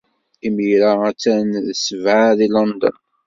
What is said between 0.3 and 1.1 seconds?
Imir-a,